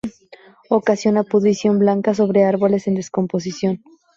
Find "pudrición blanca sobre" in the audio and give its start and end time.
1.23-2.43